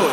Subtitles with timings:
[0.00, 0.06] No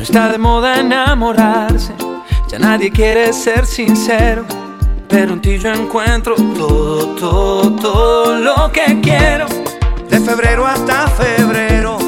[0.00, 1.92] está de moda enamorarse,
[2.48, 4.44] ya nadie quiere ser sincero.
[5.08, 9.46] Pero en ti yo encuentro todo, todo, todo lo que quiero.
[10.08, 11.98] De febrero hasta febrero,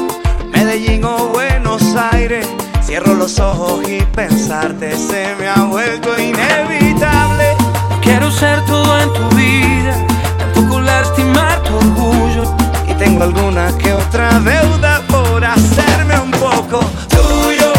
[0.53, 2.47] Medellín o Buenos Aires
[2.93, 7.57] Cierro los ojos y pensarte se me ha vuelto inevitable.
[8.03, 10.05] Quiero ser todo en tu vida,
[10.37, 12.55] tampoco lastimar tu orgullo.
[12.87, 17.73] Y tengo alguna que otra deuda por hacerme un poco tuyo,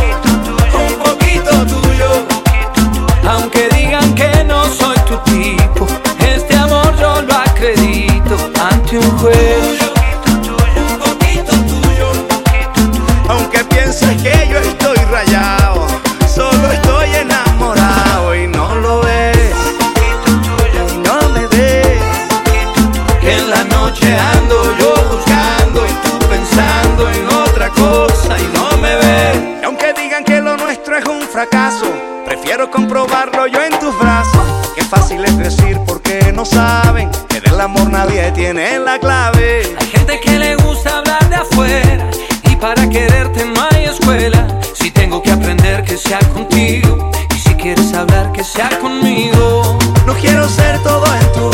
[0.75, 2.11] un poquito tuyo.
[3.31, 5.87] Aunque digan que no soy tu tipo,
[6.27, 8.37] este amor yo lo acredito
[8.69, 9.54] ante un juez.
[38.35, 39.63] tiene la clave.
[39.79, 42.11] Hay gente que le gusta hablar de afuera
[42.51, 44.47] y para quererte no hay escuela.
[44.75, 49.79] Si tengo que aprender que sea contigo y si quieres hablar que sea conmigo.
[50.07, 51.54] No quiero ser todo en tu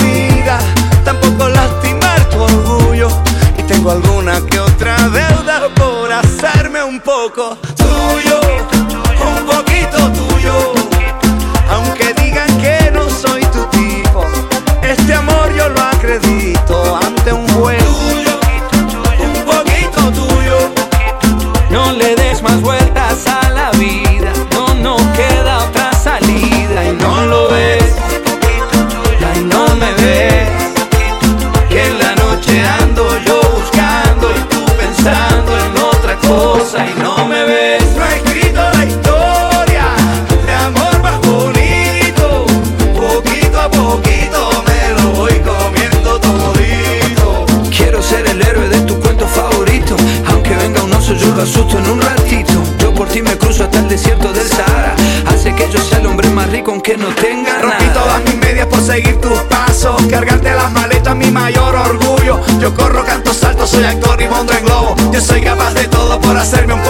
[66.42, 66.89] para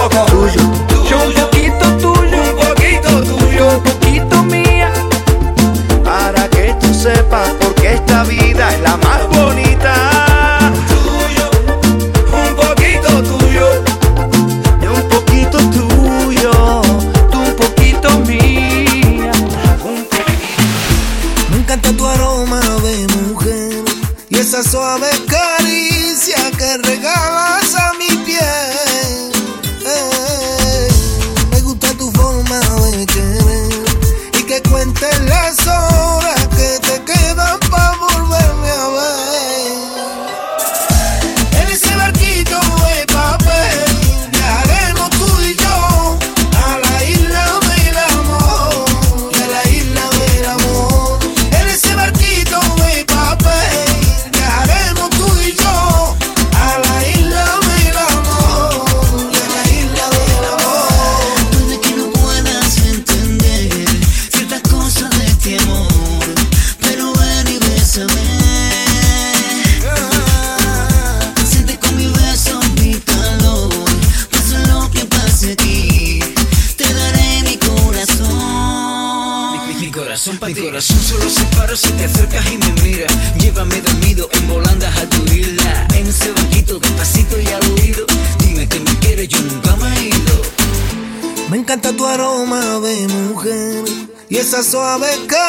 [94.62, 95.39] suave que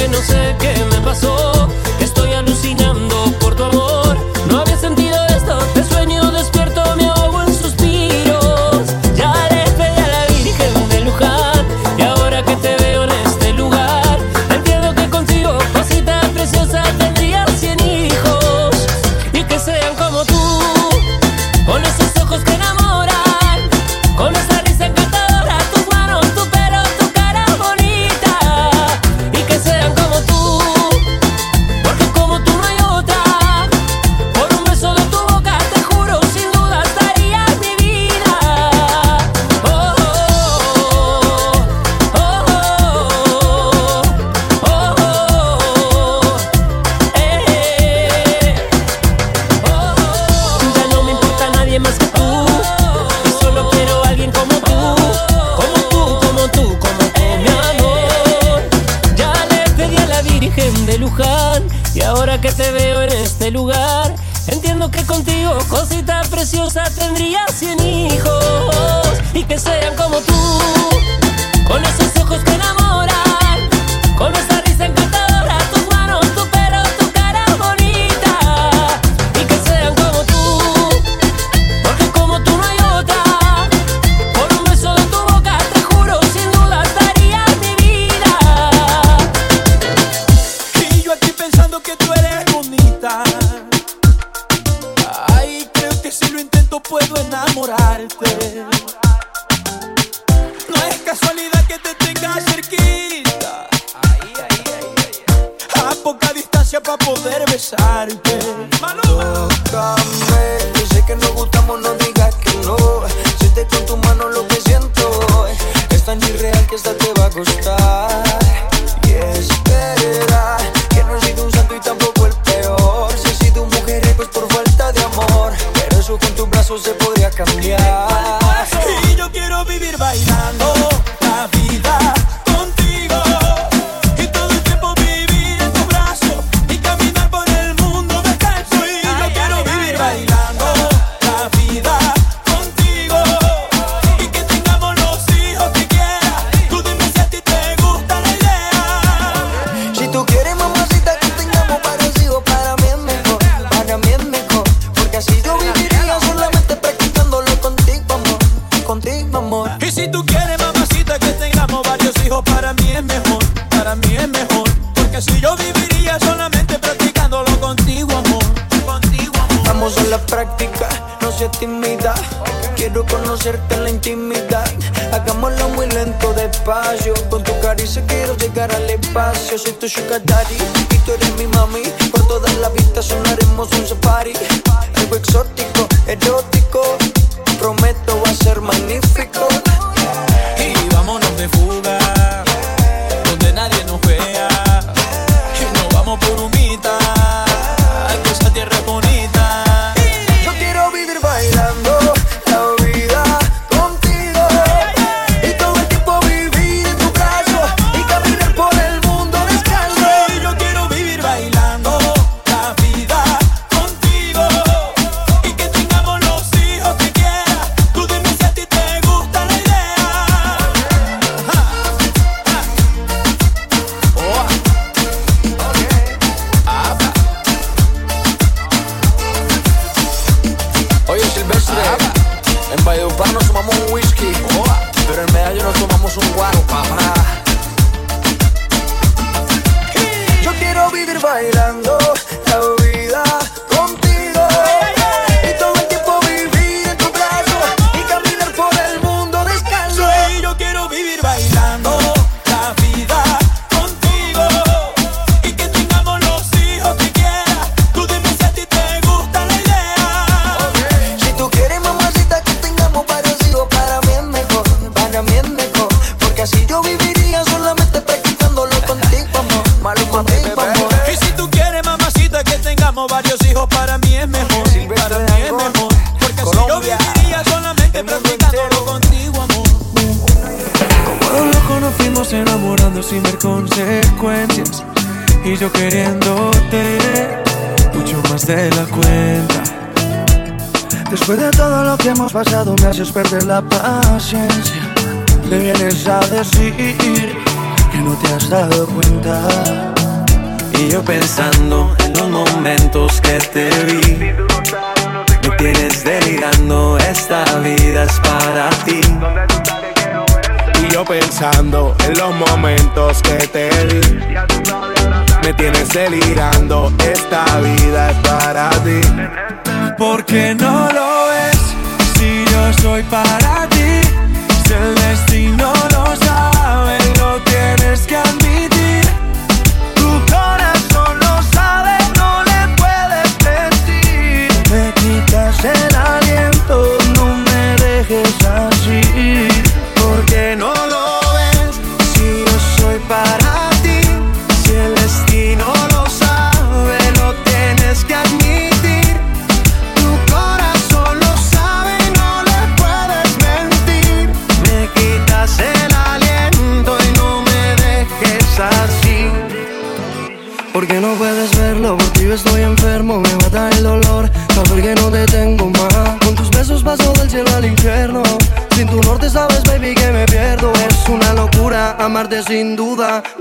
[0.00, 0.69] que no sé qué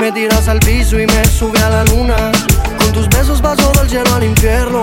[0.10, 2.32] Me tiras al piso y me sube a la luna.
[2.80, 4.82] Con tus besos paso del cielo al infierno.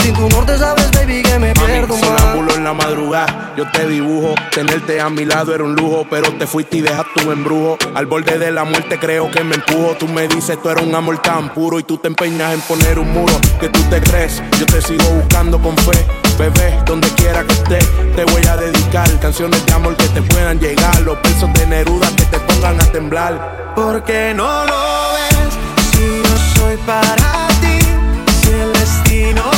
[0.00, 2.20] Sin tu norte sabes, baby, que me pierdo Mami, más.
[2.20, 4.36] sonámbulo en la madrugada, yo te dibujo.
[4.52, 7.76] Tenerte a mi lado era un lujo, pero te fuiste y dejaste un embrujo.
[7.92, 9.96] Al borde de la muerte creo que me empujo.
[9.98, 13.00] Tú me dices, tú eres un amor tan puro y tú te empeñas en poner
[13.00, 13.34] un muro.
[13.58, 16.06] Que tú te crees, yo te sigo buscando con fe.
[16.38, 20.60] Bebé, donde quiera que estés, te voy a dedicar canciones de amor que te puedan
[20.60, 21.00] llegar.
[21.00, 23.72] Los besos de Neruda que te pongan a temblar.
[23.74, 25.54] Porque no lo ves
[25.92, 27.80] si yo soy para ti.
[28.40, 29.57] Si el destino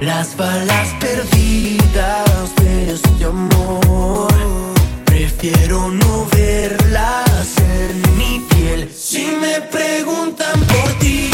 [0.00, 4.32] las balas perdidas de este amor.
[5.04, 8.90] Prefiero no verlas en mi piel.
[8.94, 11.30] Si me preguntan por ti,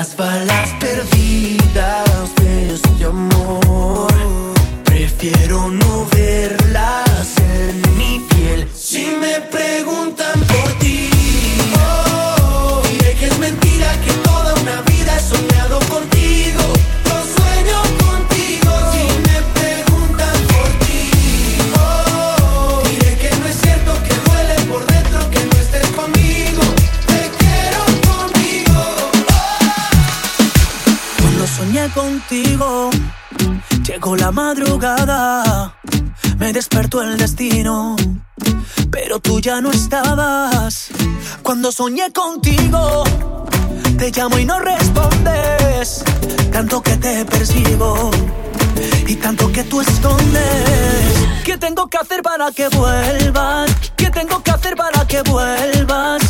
[0.00, 4.10] Las balas perdidas de este amor.
[4.82, 7.09] Prefiero no verlas
[39.58, 40.88] no estabas.
[41.42, 43.02] Cuando soñé contigo,
[43.98, 46.04] te llamo y no respondes.
[46.52, 48.10] Tanto que te persigo
[49.08, 51.42] y tanto que tú escondes.
[51.44, 53.70] ¿Qué tengo que hacer para que vuelvas?
[53.96, 56.29] ¿Qué tengo que hacer para que vuelvas?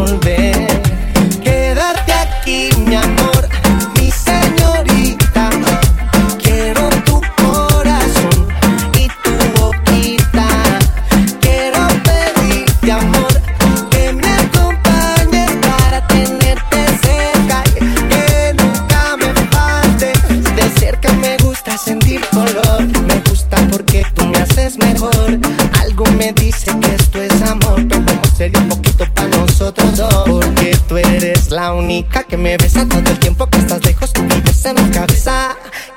[0.00, 0.39] volver.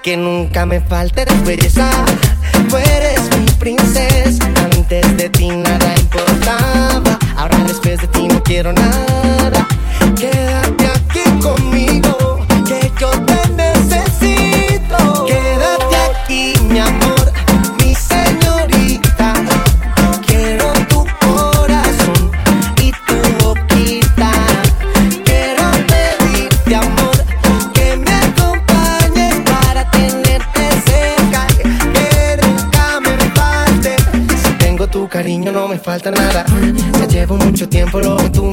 [0.03, 1.89] que nunca me falte eres belleza.
[2.69, 4.45] Tú eres mi princesa.
[4.75, 7.17] Antes de ti nada importaba.
[7.37, 9.12] Ahora después de ti no quiero nada.
[35.93, 36.45] falta nada.
[36.99, 38.45] Ya llevo mucho tiempo lo que tú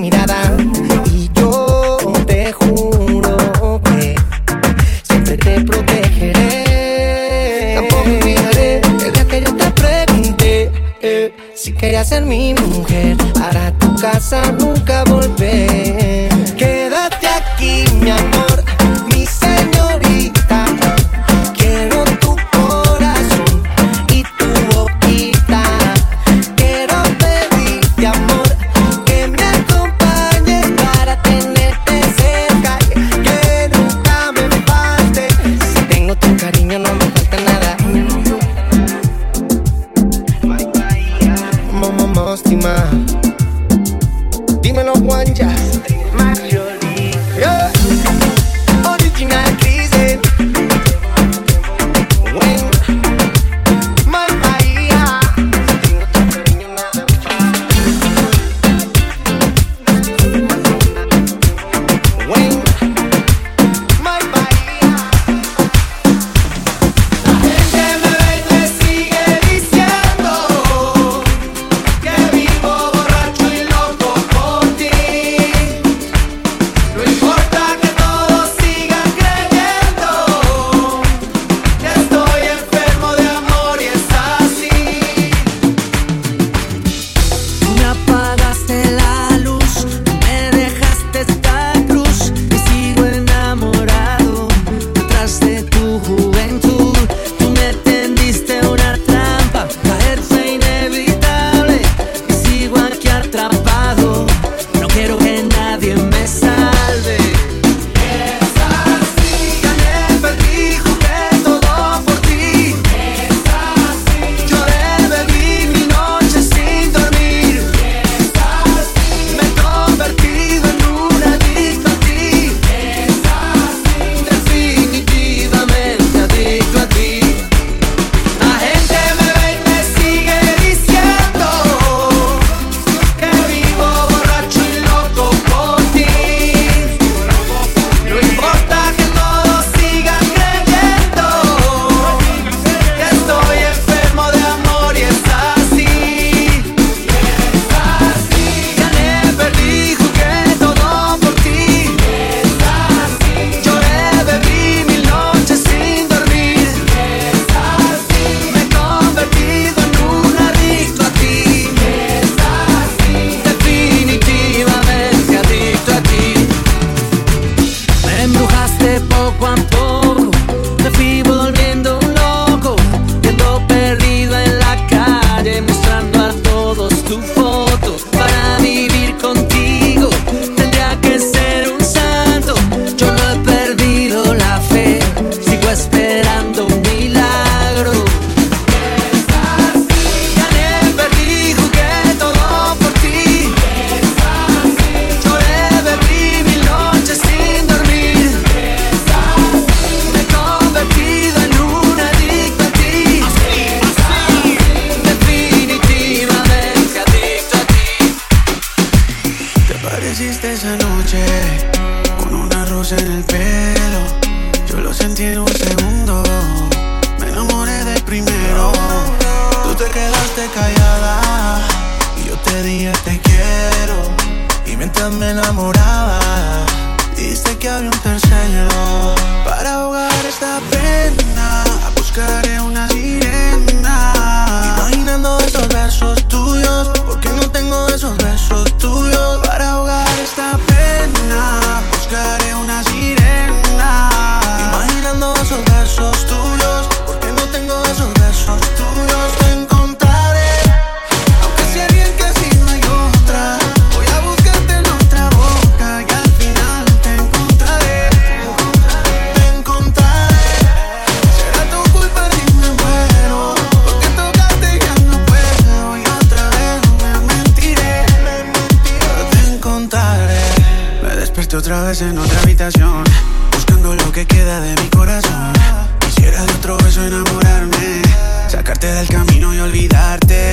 [271.70, 273.04] otra vez en otra habitación,
[273.52, 275.52] buscando lo que queda de mi corazón.
[276.00, 278.02] Quisiera de otro beso enamorarme,
[278.48, 280.50] sacarte del camino y olvidarte.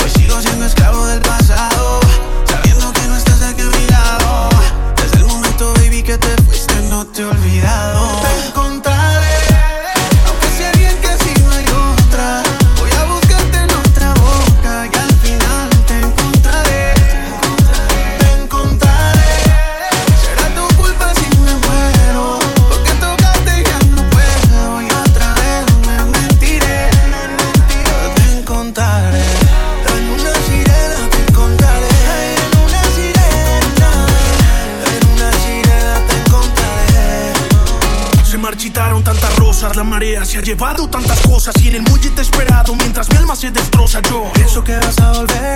[0.00, 1.98] Hoy sigo siendo esclavo del pasado,
[2.46, 4.48] sabiendo que no estás aquí a mi lado.
[4.94, 8.20] Desde el momento, baby, que te fuiste, no te he olvidado.
[40.30, 43.50] se ha llevado tantas cosas y en el muelle te esperado mientras mi alma se
[43.50, 44.30] destroza yo.
[44.32, 45.49] Pienso que vas a volver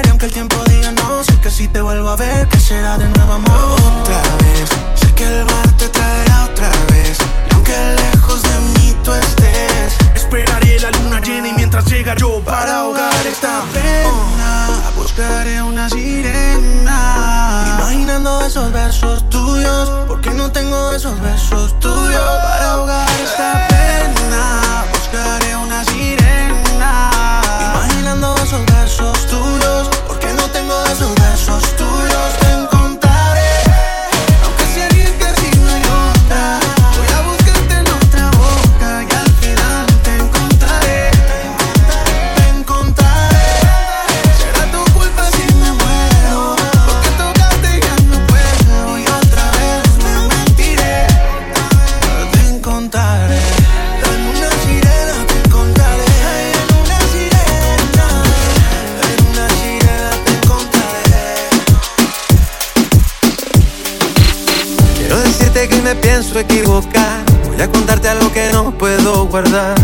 [69.35, 69.84] guardar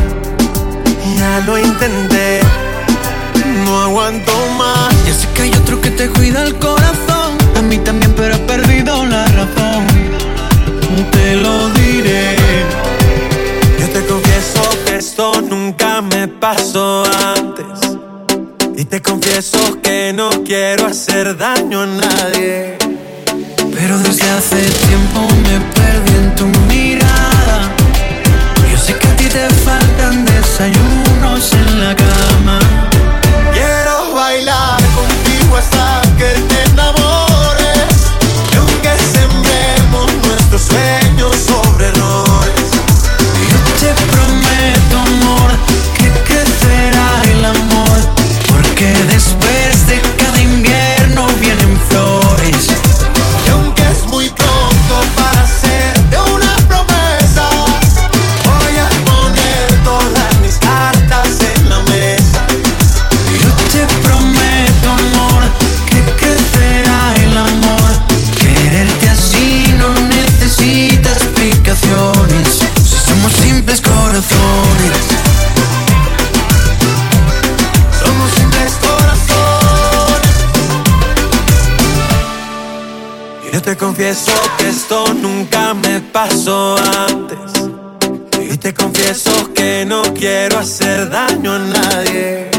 [85.75, 86.77] me pasó
[87.09, 87.53] antes.
[88.40, 92.51] Y te confieso que no quiero hacer daño a nadie.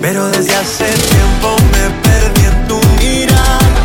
[0.00, 3.82] Pero desde hace tiempo me perdí en tu mirada.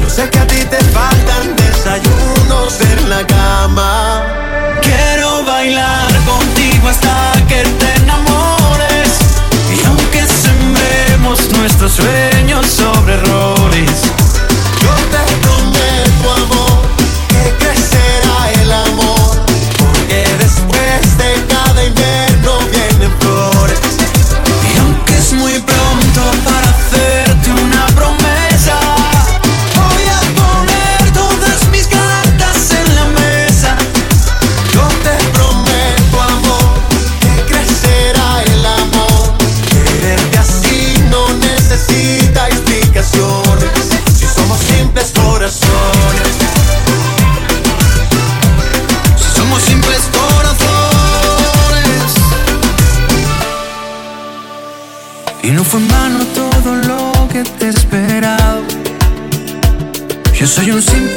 [0.00, 4.24] Yo sé que a ti te faltan desayunos en la cama.
[4.80, 9.10] Quiero bailar contigo hasta que te enamores.
[9.76, 14.17] Y aunque sembremos nuestros sueños sobre errores
[60.48, 61.07] Yo soy un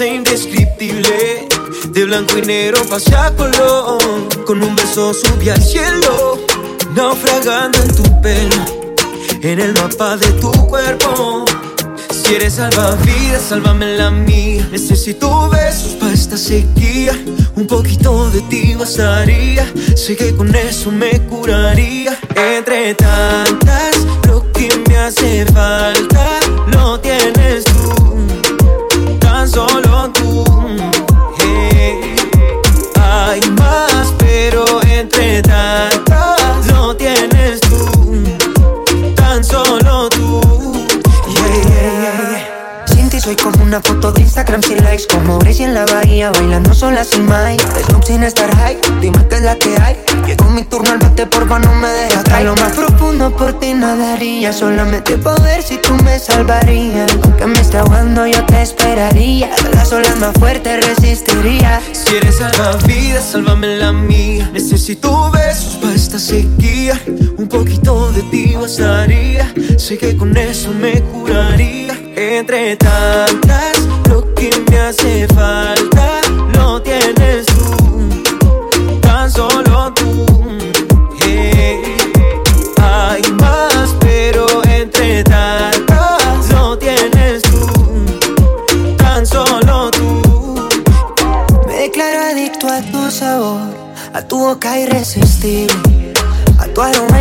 [0.00, 1.48] indescriptible.
[1.90, 3.98] De blanco y negro pasé a color,
[4.46, 6.38] con un beso subí al cielo,
[6.94, 8.56] naufragando en tu pelo,
[9.42, 11.44] en el mapa de tu cuerpo.
[12.10, 14.66] Si eres salvavidas, sálvame la mía.
[14.72, 17.12] Necesito besos para esta sequía.
[17.56, 19.70] Un poquito de ti bastaría.
[19.94, 22.18] Sé que con eso me curaría.
[22.34, 26.32] Entre tantas, lo que me hace falta
[26.72, 27.02] tú.
[27.02, 27.11] Tan
[29.52, 30.44] solo tú.
[31.38, 32.16] Hey.
[33.00, 36.11] Hay más, pero entre tantas,
[43.32, 47.04] soy como una foto de Instagram sin likes Como Gracie en la bahía bailando sola
[47.04, 50.90] sin Mike Snoop sin estar high, dime qué es la que hay Llegó mi turno
[50.90, 55.62] al bate, porfa no me dejes caer Lo más profundo por ti nadaría Solamente poder
[55.62, 60.84] si tú me salvarías Aunque me esté ahogando yo te esperaría Las olas más fuertes
[60.86, 64.50] resistiría Si eres salvavidas, sálvame la mía.
[64.52, 67.00] Necesito besos para esta sequía.
[67.36, 69.52] Un poquito de ti bastaría.
[69.78, 72.01] Sé que con eso me curaría.
[72.14, 76.20] Entre tantas, lo que me hace falta
[76.52, 80.26] lo tienes tú, tan solo tú.
[81.26, 81.82] Eh,
[82.82, 87.66] hay más, pero entre tantas, lo tienes tú,
[88.98, 90.68] tan solo tú.
[91.66, 93.74] Me declaro adicto a tu sabor,
[94.12, 96.12] a tu boca irresistible,
[96.58, 97.11] a tu aroma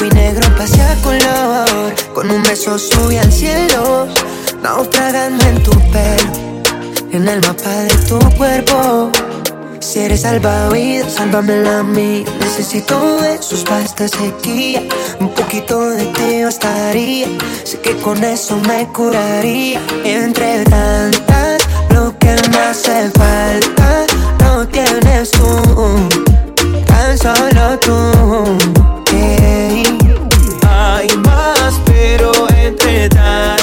[0.00, 4.06] Mi negro pasea con color, con un beso sube al cielo,
[4.62, 6.62] naufragando en tu pelo,
[7.12, 9.10] en el mapa de tu cuerpo.
[9.80, 12.24] Si eres salvavidas, sálvamela a mí.
[12.40, 14.82] Necesito de sus pastas sequía.
[15.20, 17.28] Un poquito de ti bastaría.
[17.64, 19.80] Sé que con eso me curaría.
[20.04, 24.06] Entre tantas, lo que me hace falta,
[24.40, 26.08] no tienes tú.
[26.86, 28.95] Tan solo tú.
[30.68, 33.55] Hay más, pero entre tanto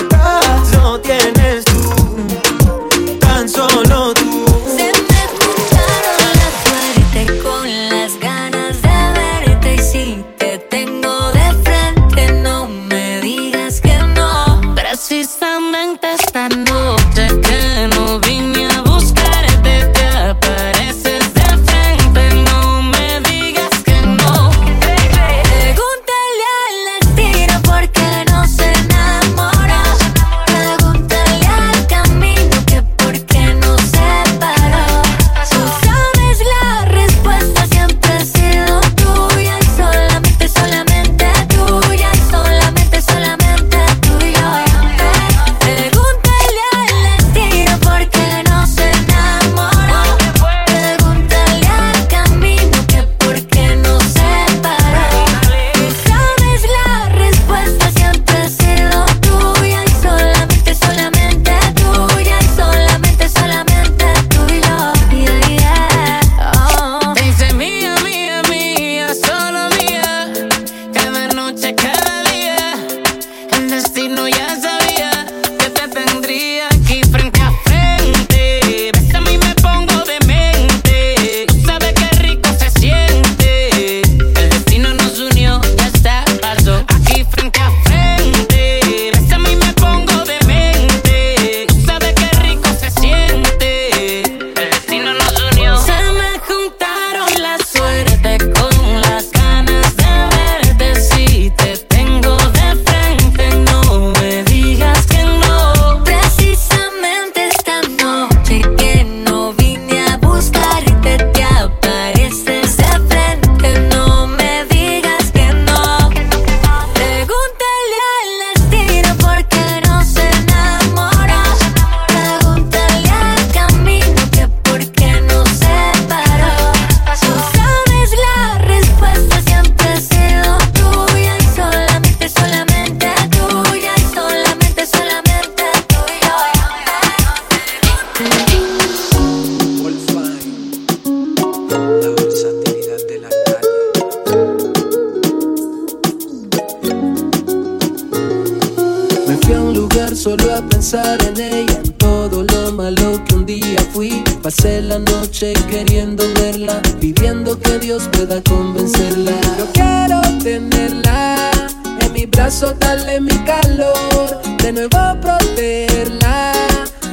[150.16, 154.24] solo a pensar en ella, en todo lo malo que un día fui.
[154.42, 159.32] Pasé la noche queriendo verla, pidiendo que Dios pueda convencerla.
[159.58, 161.52] Yo quiero tenerla
[162.00, 166.54] en mi brazo, darle mi calor, de nuevo protegerla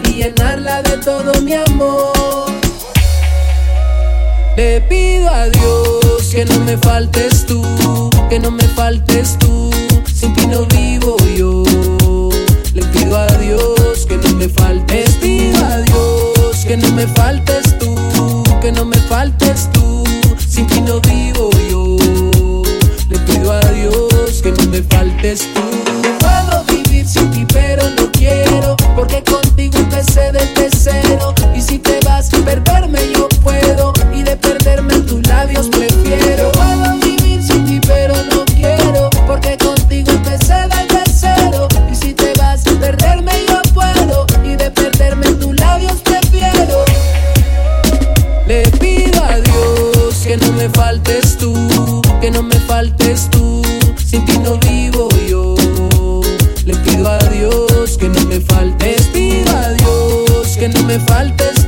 [0.05, 2.51] y llenarla de todo mi amor.
[4.57, 7.63] Le pido a Dios que no me faltes tú,
[8.29, 9.71] que no me faltes tú,
[10.15, 11.65] sin ti no vivo yo.
[12.73, 17.77] Le pido a Dios que no me faltes, pido a Dios que no me faltes
[17.81, 20.05] tú, que no me faltes tú,
[20.49, 21.97] sin ti no vivo yo.
[23.09, 25.63] Le pido a Dios que no me faltes tú.
[26.21, 31.35] Puedo vivir sin ti, pero no quiero, porque contigo empecé desde cero.
[31.57, 35.69] Y si te vas, perderme yo puedo, y de perderme en tus labios
[61.07, 61.60] falte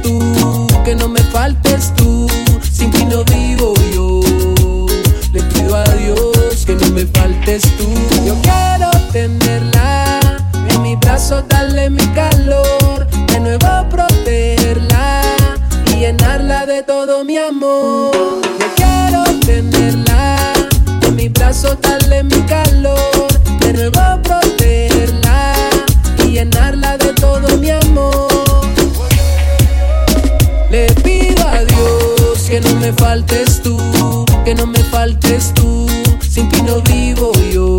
[32.82, 35.86] Que no me faltes tú, que no me faltes tú.
[36.20, 37.78] Sin ti no vivo yo.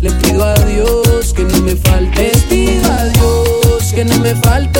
[0.00, 2.34] Le pido a Dios que no me faltes.
[2.34, 4.73] Le pido a Dios que no me faltes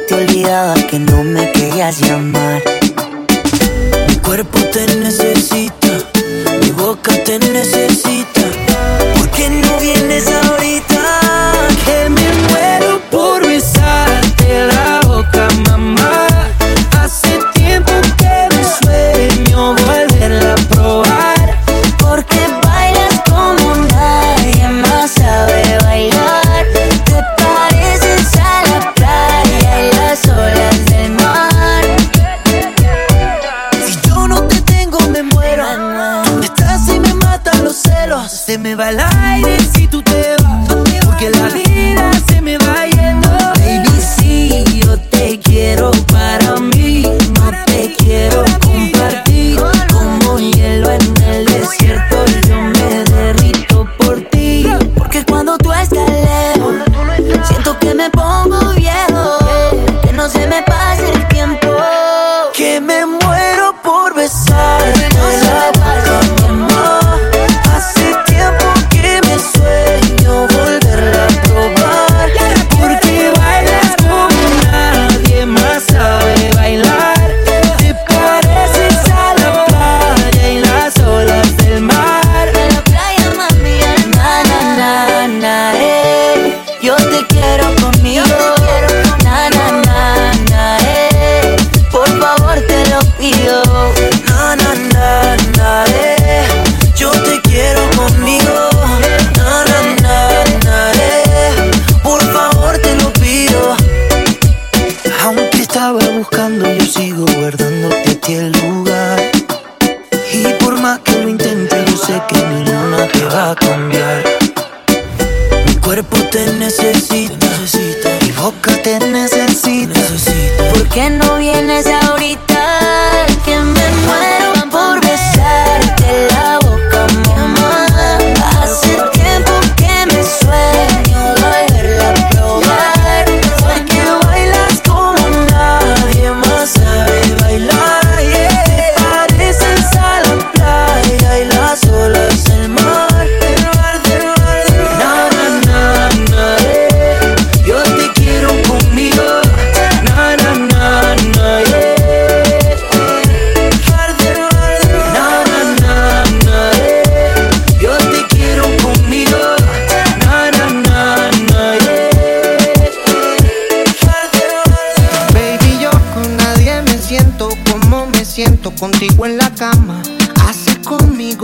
[0.00, 0.29] Estoy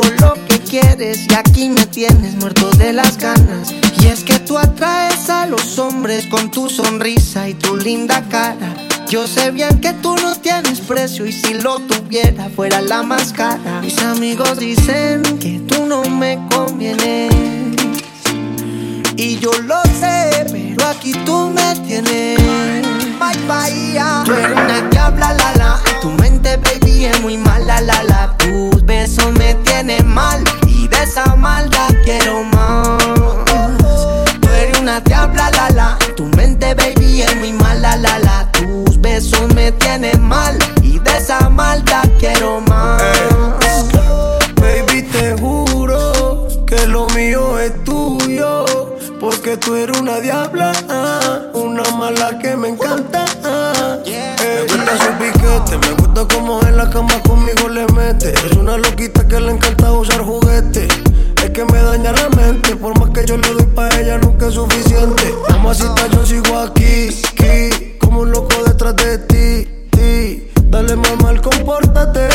[0.04, 3.72] lo que quieres y aquí me tienes muerto de las ganas.
[4.00, 8.74] Y es que tú atraes a los hombres con tu sonrisa y tu linda cara.
[9.08, 13.32] Yo sé bien que tú no tienes precio y si lo tuviera fuera la más
[13.32, 13.80] cara.
[13.80, 17.32] Mis amigos dicen que tú no me convienes.
[19.16, 22.38] Y yo lo sé, pero aquí tú me tienes.
[23.18, 24.22] Bye, bye, ya.
[24.26, 25.85] Tú eres una que habla la la
[26.56, 28.36] baby es muy mala, la la.
[28.38, 32.98] Tus besos me tienen mal y de esa maldad quiero más.
[34.40, 35.98] Tú eres una diabla, la la.
[36.16, 38.52] Tu mente, baby, es muy mala, la la.
[38.52, 43.02] Tus besos me tienen mal y de esa maldad quiero más.
[44.56, 48.64] Baby, te juro que lo mío es tuyo.
[49.20, 50.72] Porque tú eres una diabla,
[51.54, 53.05] una mala que me encanta
[63.26, 65.34] yo le doy pa' ella nunca es suficiente.
[65.50, 70.50] Mamacita, yo sigo aquí, aquí, como un loco detrás de ti, ti.
[70.70, 72.28] Dale mamá, al compórtate.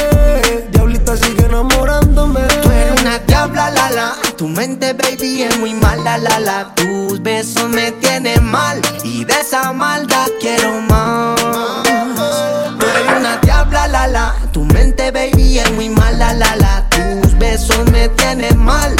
[0.71, 2.41] Diablita sigue enamorándome.
[2.61, 4.15] Tú eres una diabla, la.
[4.35, 6.75] Tu mente, baby, es muy mala, la la.
[6.75, 8.81] Tus besos me tienen mal.
[9.03, 11.39] Y de esa maldad quiero más.
[11.41, 14.35] Tú eres una diabla, la la.
[14.51, 16.89] Tu mente, baby, es muy mala, la la.
[16.89, 18.93] Tus besos me tienen mal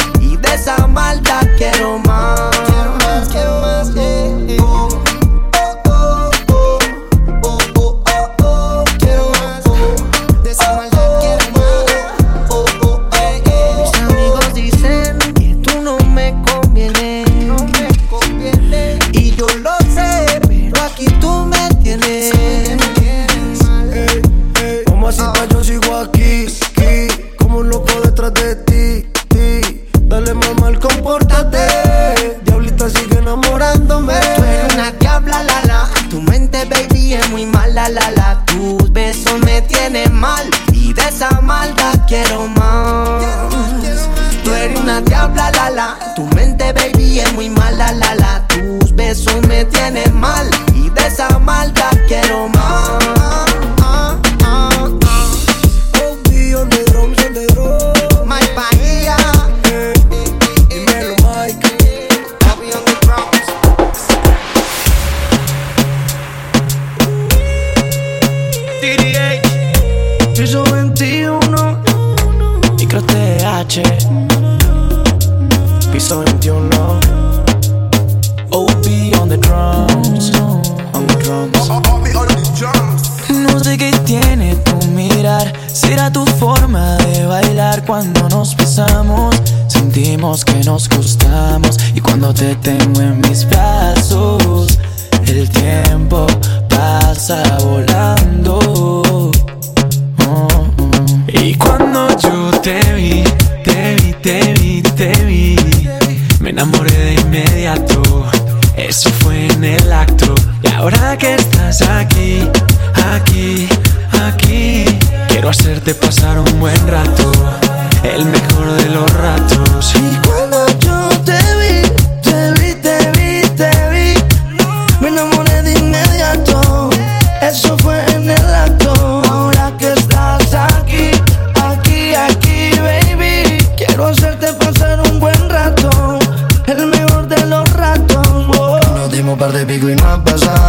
[139.42, 140.61] par de pico y no ha pasado.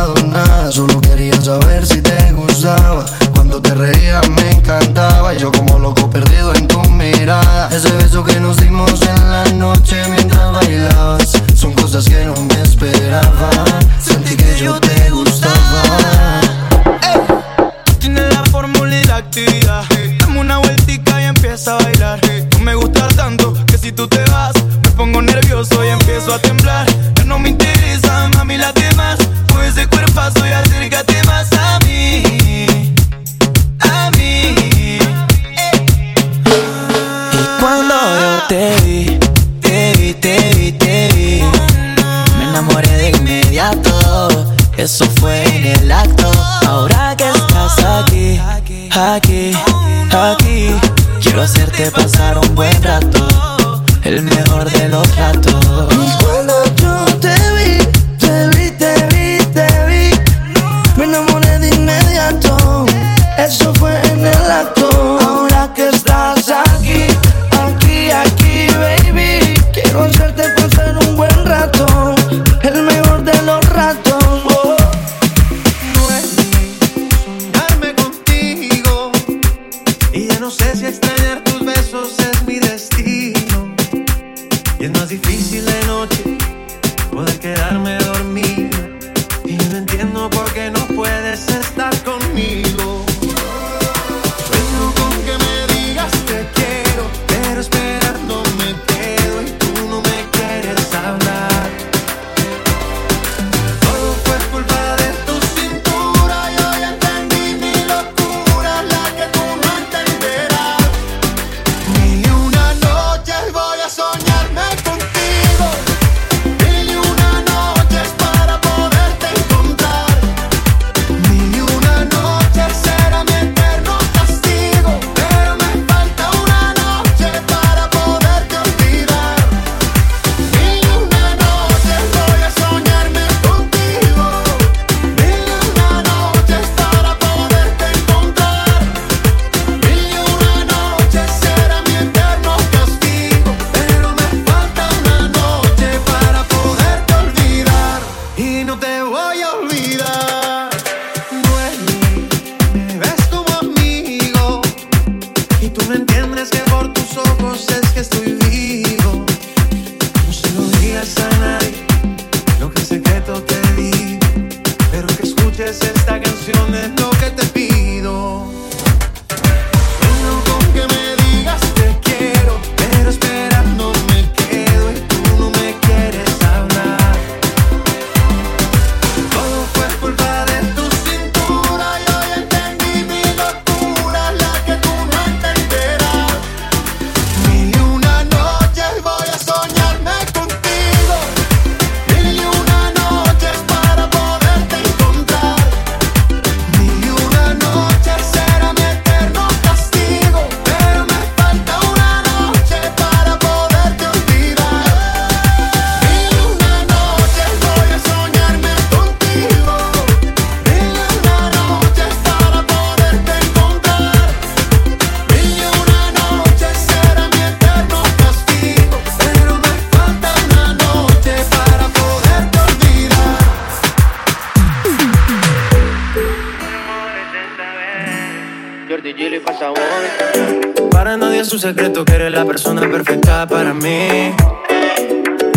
[231.51, 234.33] Un secreto que eres la persona perfecta para mí.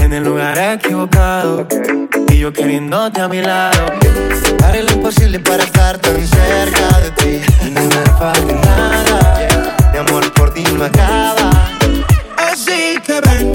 [0.02, 1.64] En el lugar equivocado
[2.28, 3.86] y yo queriéndote a mi lado.
[4.64, 9.46] Haré lo imposible para estar tan cerca de ti y no me falta nada.
[9.92, 11.50] Mi amor por ti no acaba.
[12.36, 13.52] Así que ven,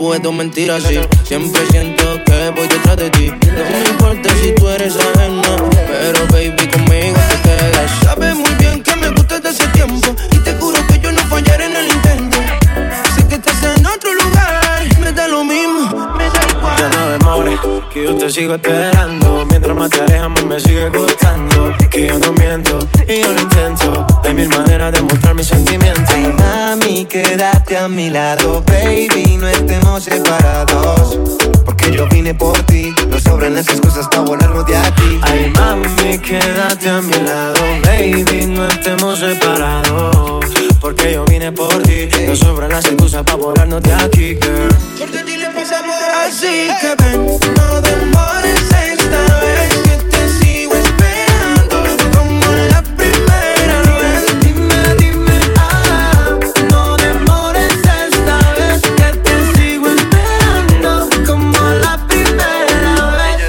[0.00, 0.98] puedo mentir así.
[1.24, 3.26] Siempre siento que voy detrás de ti.
[3.28, 5.56] No me importa si tú eres ajena.
[5.70, 8.49] Pero baby, conmigo te quedas.
[17.92, 19.46] Que yo te sigo esperando.
[19.48, 21.72] Mientras más te alejas, más me sigue gustando.
[21.90, 24.06] Que yo no miento y yo lo intento.
[24.24, 26.04] Hay mil maneras de mostrar mis sentimientos.
[26.08, 31.18] Ay, mami, quédate a mi lado, baby, no estemos separados.
[31.64, 35.20] Porque yo vine por ti, no sobran las excusas para volarnos de aquí.
[35.22, 40.46] Ay, mami, quédate a mi lado, baby, no estemos separados.
[40.80, 45.29] Porque yo vine por ti, no sobran las excusas para volarnos de aquí, girl.
[46.30, 51.76] Así que ven, no demores esta vez que te sigo esperando
[52.16, 54.40] como la primera vez.
[54.40, 56.38] Dime, dime, ah,
[56.70, 63.42] no demores esta vez que te sigo esperando como la primera vez.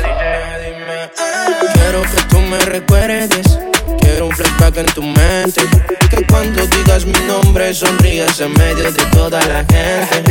[1.73, 3.59] Quiero que tú me recuerdes.
[3.99, 5.61] Quiero un flashback en tu mente.
[6.09, 10.30] Que cuando digas mi nombre sonrías en medio de toda la gente.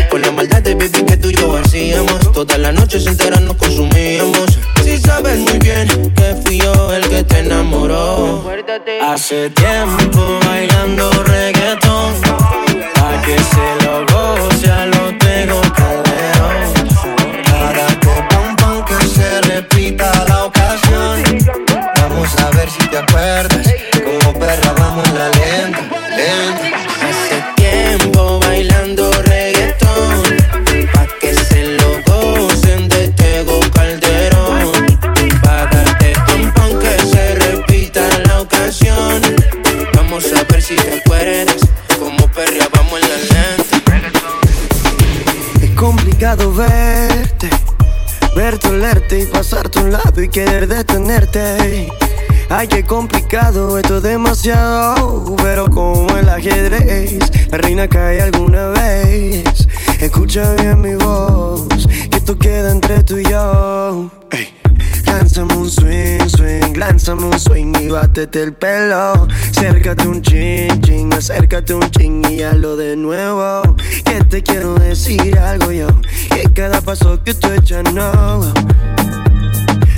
[0.70, 2.32] Baby que tú y yo hacíamos.
[2.32, 4.46] Todas las noches enteras nos consumíamos.
[4.84, 8.44] Si sabes muy bien que fui yo el que te enamoró.
[9.02, 12.14] Hace tiempo bailando reggaetón.
[12.94, 16.62] Pa' que se lo goce a lo tengo calderón.
[17.50, 21.24] Para que pam pam que se repita la ocasión.
[21.96, 23.59] Vamos a ver si te acuerdas.
[52.60, 55.34] Ay, qué complicado, esto es demasiado.
[55.36, 57.18] Pero como el ajedrez,
[57.50, 59.66] la reina cae alguna vez.
[59.98, 61.66] Escucha bien mi voz,
[62.10, 64.10] que esto queda entre tú y yo.
[64.30, 64.54] Ey.
[65.06, 69.26] Lánzame un swing, swing, lánzame un swing y bátete el pelo.
[69.50, 73.62] Acércate un ching, ching, acércate un ching y hazlo de nuevo.
[74.04, 75.88] Que te quiero decir algo yo,
[76.28, 78.52] que cada paso que tú echas no.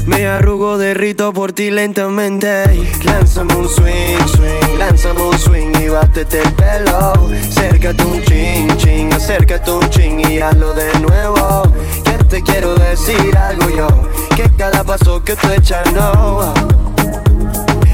[0.07, 2.64] Me arrugo, derrito por ti lentamente.
[3.05, 7.12] Lánzame un swing, swing, lánzame un swing y bátete el pelo.
[7.48, 11.62] Acércate un ching, ching, acércate un ching y hazlo de nuevo.
[12.05, 13.88] Que te quiero decir algo yo,
[14.36, 16.53] que cada paso que tú echas no.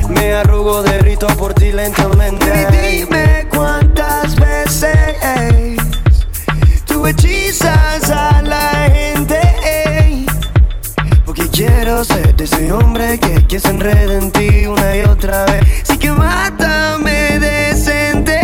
[0.09, 2.47] Me arrugo, derrito por ti lentamente.
[2.47, 5.77] Y dime cuántas veces
[6.87, 9.39] tú hechizas a la gente.
[11.59, 15.65] Quiero ser ese hombre que, que se enreda en ti una y otra vez.
[15.83, 18.39] Así que mátame decente.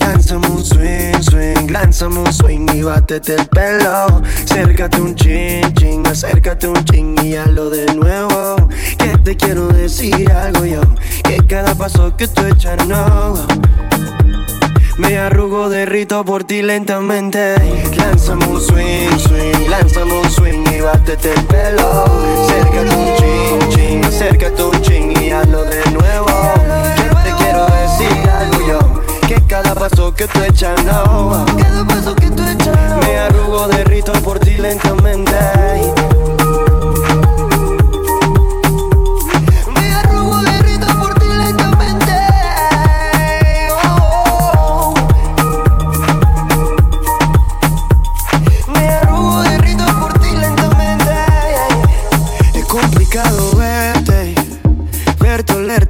[0.00, 4.22] Lánzame un swing, swing, lánzame un swing y bátete el pelo.
[4.42, 8.68] Acércate un chin, chin, acércate un chin y hazlo de nuevo.
[8.98, 10.80] Que te quiero decir algo yo,
[11.22, 13.46] que cada paso que tú echas no
[15.00, 17.54] me arrugo, derrito por ti lentamente.
[17.96, 22.04] Lánzame un swing, swing, lánzame un swing y bátete el pelo.
[22.44, 26.26] Acércate un chin, chin, acércate un chin y hazlo de nuevo.
[26.96, 31.46] Que te quiero decir algo yo, que cada paso que tú echas no.
[31.58, 35.34] Cada paso que tú echas Me arrugo, derrito por ti lentamente.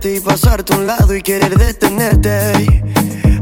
[0.02, 2.82] y pasarte a un lado y querer detenerte.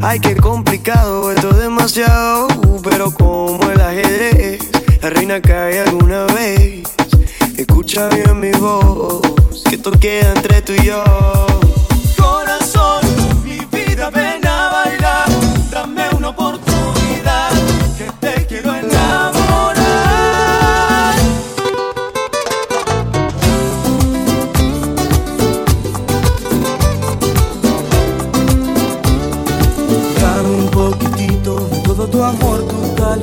[0.03, 2.49] Ay, qué complicado, esto es demasiado,
[2.83, 4.61] pero como el ajedrez,
[5.01, 6.83] la reina cae alguna vez.
[7.57, 9.23] Escucha bien mi voz,
[9.69, 11.05] que esto queda entre tú y yo.
[12.17, 13.03] Corazón,
[13.45, 15.29] mi vida, ven a bailar,
[15.71, 16.68] dame una oportunidad.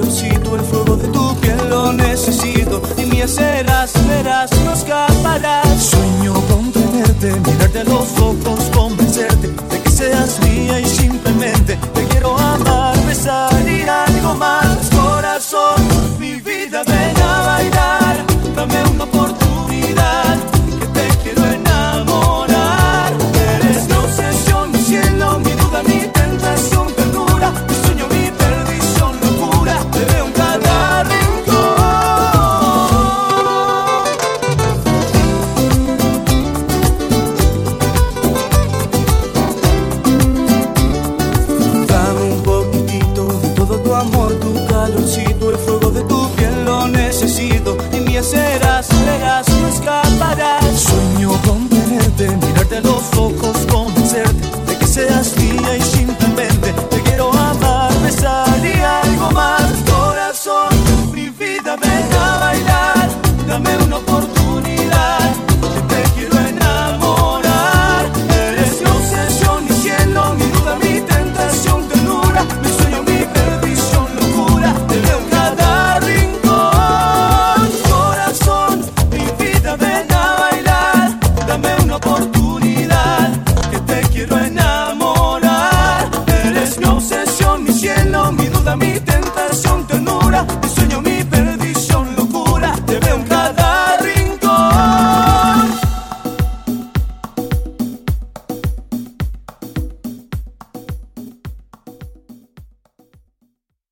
[0.01, 2.81] el fuego de tu piel lo necesito.
[2.97, 5.83] Y mía serás, verás, no escaparás.
[5.83, 12.03] Sueño con tenerte, mirarte a los ojos, convencerte de que seas mía y simplemente te
[12.07, 14.64] quiero amar, besar y algo más.